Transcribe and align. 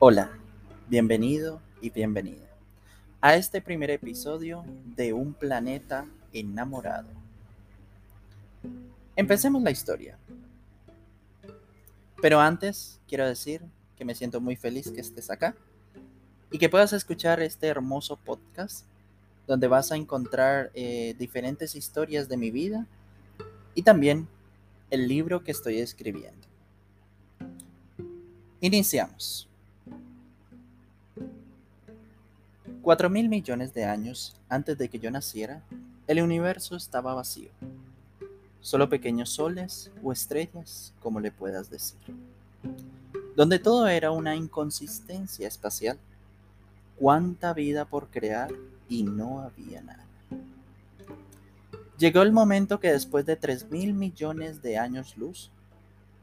Hola, 0.00 0.30
bienvenido 0.88 1.60
y 1.80 1.90
bienvenida 1.90 2.46
a 3.20 3.34
este 3.34 3.60
primer 3.60 3.90
episodio 3.90 4.64
de 4.94 5.12
Un 5.12 5.34
planeta 5.34 6.06
enamorado. 6.32 7.08
Empecemos 9.16 9.60
la 9.60 9.72
historia. 9.72 10.16
Pero 12.22 12.38
antes 12.38 13.00
quiero 13.08 13.26
decir 13.26 13.60
que 13.96 14.04
me 14.04 14.14
siento 14.14 14.40
muy 14.40 14.54
feliz 14.54 14.88
que 14.88 15.00
estés 15.00 15.30
acá 15.30 15.56
y 16.52 16.58
que 16.58 16.68
puedas 16.68 16.92
escuchar 16.92 17.42
este 17.42 17.66
hermoso 17.66 18.14
podcast 18.18 18.86
donde 19.48 19.66
vas 19.66 19.90
a 19.90 19.96
encontrar 19.96 20.70
eh, 20.74 21.16
diferentes 21.18 21.74
historias 21.74 22.28
de 22.28 22.36
mi 22.36 22.52
vida 22.52 22.86
y 23.74 23.82
también 23.82 24.28
el 24.90 25.08
libro 25.08 25.42
que 25.42 25.50
estoy 25.50 25.80
escribiendo. 25.80 26.46
Iniciamos. 28.60 29.47
Cuatro 32.88 33.10
mil 33.10 33.28
millones 33.28 33.74
de 33.74 33.84
años 33.84 34.34
antes 34.48 34.78
de 34.78 34.88
que 34.88 34.98
yo 34.98 35.10
naciera, 35.10 35.62
el 36.06 36.22
universo 36.22 36.74
estaba 36.74 37.12
vacío. 37.12 37.50
Solo 38.62 38.88
pequeños 38.88 39.28
soles 39.28 39.92
o 40.02 40.10
estrellas, 40.10 40.94
como 41.02 41.20
le 41.20 41.30
puedas 41.30 41.68
decir. 41.68 41.98
Donde 43.36 43.58
todo 43.58 43.88
era 43.88 44.10
una 44.10 44.36
inconsistencia 44.36 45.46
espacial. 45.46 45.98
Cuánta 46.96 47.52
vida 47.52 47.84
por 47.84 48.08
crear 48.08 48.50
y 48.88 49.02
no 49.02 49.42
había 49.42 49.82
nada. 49.82 50.06
Llegó 51.98 52.22
el 52.22 52.32
momento 52.32 52.80
que 52.80 52.90
después 52.90 53.26
de 53.26 53.36
tres 53.36 53.70
mil 53.70 53.92
millones 53.92 54.62
de 54.62 54.78
años 54.78 55.14
luz, 55.18 55.50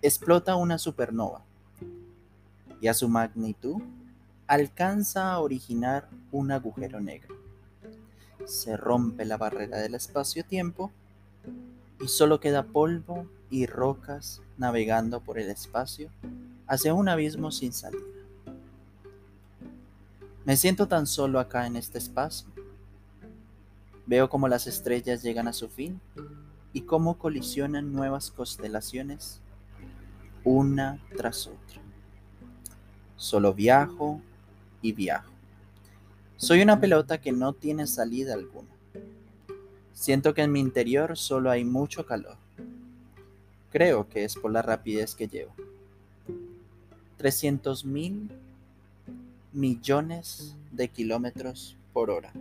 explota 0.01 0.55
una 0.55 0.79
supernova. 0.79 1.43
Y 2.81 2.87
a 2.87 2.95
su 2.95 3.07
magnitud 3.07 3.83
alcanza 4.47 5.31
a 5.31 5.39
originar 5.39 6.09
un 6.31 6.51
agujero 6.51 6.99
negro. 6.99 7.35
Se 8.45 8.77
rompe 8.77 9.25
la 9.25 9.37
barrera 9.37 9.79
del 9.79 9.95
espacio-tiempo 9.95 10.91
y 11.99 12.07
solo 12.07 12.39
queda 12.39 12.63
polvo 12.63 13.27
y 13.49 13.65
rocas 13.65 14.41
navegando 14.57 15.21
por 15.21 15.39
el 15.39 15.49
espacio 15.49 16.09
hacia 16.67 16.93
un 16.93 17.09
abismo 17.09 17.51
sin 17.51 17.73
salida. 17.73 18.03
Me 20.45 20.57
siento 20.57 20.87
tan 20.87 21.07
solo 21.07 21.39
acá 21.39 21.65
en 21.65 21.75
este 21.75 21.97
espacio. 21.97 22.47
Veo 24.05 24.29
cómo 24.29 24.47
las 24.47 24.67
estrellas 24.67 25.23
llegan 25.23 25.47
a 25.47 25.53
su 25.53 25.69
fin 25.69 25.99
y 26.71 26.81
cómo 26.81 27.17
colisionan 27.17 27.91
nuevas 27.91 28.29
constelaciones 28.29 29.41
una 30.43 30.99
tras 31.17 31.47
otra. 31.47 31.81
Solo 33.15 33.55
viajo 33.55 34.21
y 34.85 34.91
viajo. 34.91 35.31
Soy 36.37 36.61
una 36.61 36.79
pelota 36.79 37.19
que 37.19 37.31
no 37.31 37.53
tiene 37.53 37.87
salida 37.87 38.35
alguna. 38.35 38.69
Siento 39.93 40.35
que 40.35 40.43
en 40.43 40.51
mi 40.51 40.59
interior 40.59 41.17
solo 41.17 41.49
hay 41.49 41.63
mucho 41.63 42.05
calor. 42.05 42.37
Creo 43.71 44.07
que 44.07 44.23
es 44.23 44.35
por 44.35 44.51
la 44.51 44.61
rapidez 44.61 45.15
que 45.15 45.27
llevo. 45.27 45.55
300 47.17 47.83
mil 47.83 48.29
millones 49.53 50.55
de 50.71 50.87
kilómetros 50.89 51.75
por 51.91 52.11
hora. 52.11 52.31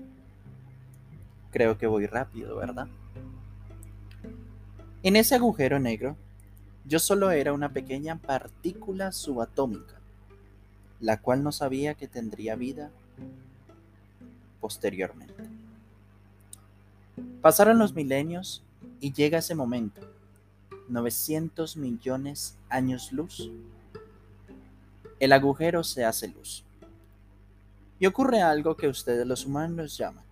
Creo 1.51 1.79
que 1.79 1.87
voy 1.87 2.05
rápido, 2.07 2.57
¿verdad? 2.57 2.89
En 5.03 5.17
ese 5.17 5.35
agujero 5.35 5.81
negro, 5.81 6.15
yo 6.85 6.99
solo 6.99 7.31
era 7.31 7.55
una 7.55 7.73
pequeña 7.73 8.17
partícula 8.17 9.13
subatómica 9.13 10.04
la 11.01 11.21
cual 11.21 11.43
no 11.43 11.53
sabía 11.53 11.95
que 11.95 12.09
tendría 12.09 12.57
vida 12.57 12.91
posteriormente. 14.61 15.35
Pasaron 17.41 17.79
los 17.79 17.95
milenios 17.95 18.63
y 19.01 19.13
llega 19.13 19.39
ese 19.39 19.55
momento, 19.55 20.01
900 20.89 21.77
millones 21.77 22.57
años 22.69 23.13
luz. 23.13 23.51
El 25.21 25.33
agujero 25.33 25.85
se 25.85 26.05
hace 26.05 26.29
luz. 26.29 26.65
Y 27.99 28.07
ocurre 28.07 28.41
algo 28.41 28.77
que 28.77 28.89
ustedes 28.89 29.27
los 29.27 29.47
humanos 29.47 29.97
llaman 29.97 30.25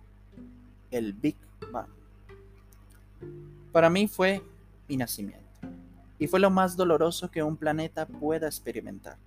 el 0.93 1.13
Big 1.13 1.35
Bang. 1.71 1.87
Para 3.71 3.89
mí 3.89 4.07
fue 4.07 4.43
mi 4.87 4.97
nacimiento 4.97 5.43
y 6.19 6.27
fue 6.27 6.39
lo 6.39 6.49
más 6.49 6.77
doloroso 6.77 7.29
que 7.31 7.41
un 7.41 7.57
planeta 7.57 8.05
pueda 8.05 8.47
experimentar. 8.47 9.17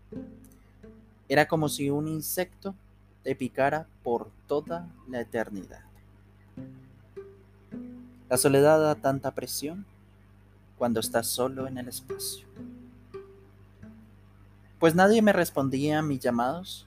Era 1.28 1.48
como 1.48 1.69
si 1.69 1.91
un 1.91 2.09
insecto 2.09 2.75
te 3.22 3.34
picara 3.34 3.88
por 4.03 4.31
toda 4.47 4.88
la 5.09 5.20
eternidad. 5.20 5.84
La 8.28 8.37
soledad 8.37 8.81
da 8.81 8.94
tanta 8.94 9.32
presión 9.32 9.87
cuando 10.78 11.00
estás 11.00 11.26
solo 11.26 11.66
en 11.66 11.78
el 11.78 11.88
espacio. 11.88 12.47
Pues 14.78 14.94
nadie 14.94 15.22
me 15.22 15.32
respondía 15.32 15.98
a 15.98 16.03
mis 16.03 16.20
llamados 16.20 16.87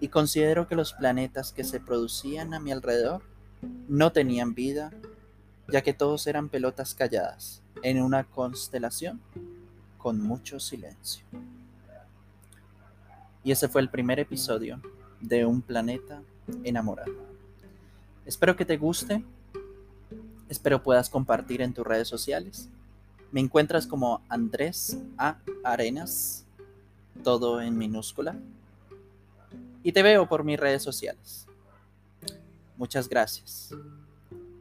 y 0.00 0.08
considero 0.08 0.66
que 0.66 0.74
los 0.74 0.92
planetas 0.92 1.52
que 1.52 1.64
se 1.64 1.80
producían 1.80 2.54
a 2.54 2.60
mi 2.60 2.72
alrededor 2.72 3.22
no 3.88 4.12
tenían 4.12 4.54
vida, 4.54 4.92
ya 5.68 5.82
que 5.82 5.94
todos 5.94 6.26
eran 6.26 6.48
pelotas 6.48 6.94
calladas 6.94 7.62
en 7.82 8.02
una 8.02 8.24
constelación 8.24 9.20
con 9.98 10.20
mucho 10.20 10.58
silencio. 10.58 11.24
Y 13.44 13.52
ese 13.52 13.68
fue 13.68 13.80
el 13.80 13.90
primer 13.90 14.20
episodio 14.20 14.80
de 15.20 15.44
Un 15.46 15.62
planeta 15.62 16.22
enamorado. 16.64 17.12
Espero 18.24 18.56
que 18.56 18.64
te 18.64 18.76
guste. 18.76 19.24
Espero 20.48 20.82
puedas 20.82 21.10
compartir 21.10 21.62
en 21.62 21.72
tus 21.72 21.86
redes 21.86 22.08
sociales. 22.08 22.68
Me 23.30 23.40
encuentras 23.40 23.86
como 23.86 24.20
Andrés 24.28 24.98
A. 25.16 25.38
Arenas, 25.64 26.44
todo 27.24 27.60
en 27.60 27.78
minúscula. 27.78 28.36
Y 29.82 29.92
te 29.92 30.02
veo 30.02 30.28
por 30.28 30.44
mis 30.44 30.60
redes 30.60 30.82
sociales. 30.82 31.46
Muchas 32.76 33.08
gracias. 33.08 33.74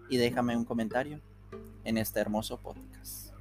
Y 0.10 0.18
déjame 0.18 0.56
un 0.56 0.66
comentario 0.66 1.20
en 1.84 1.98
este 1.98 2.20
hermoso 2.20 2.58
podcast. 2.58 3.32